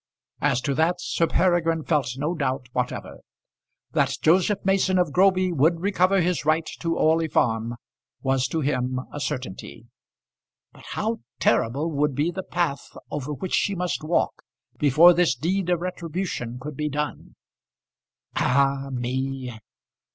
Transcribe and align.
As 0.41 0.61
to 0.61 0.73
that 0.73 0.99
Sir 0.99 1.27
Peregrine 1.27 1.83
felt 1.83 2.17
no 2.17 2.33
doubt 2.33 2.69
whatever. 2.73 3.19
That 3.91 4.17
Joseph 4.23 4.57
Mason 4.63 4.97
of 4.97 5.13
Groby 5.13 5.51
would 5.51 5.79
recover 5.79 6.21
his 6.21 6.43
right 6.43 6.67
to 6.79 6.97
Orley 6.97 7.27
Farm 7.27 7.75
was 8.23 8.47
to 8.47 8.61
him 8.61 8.99
a 9.13 9.19
certainty. 9.19 9.85
But 10.71 10.85
how 10.93 11.19
terrible 11.39 11.91
would 11.91 12.15
be 12.15 12.31
the 12.31 12.41
path 12.41 12.97
over 13.11 13.31
which 13.31 13.53
she 13.53 13.75
must 13.75 14.03
walk 14.03 14.41
before 14.79 15.13
this 15.13 15.35
deed 15.35 15.69
of 15.69 15.81
retribution 15.81 16.57
could 16.59 16.75
be 16.75 16.89
done! 16.89 17.35
"Ah, 18.35 18.89
me! 18.91 19.53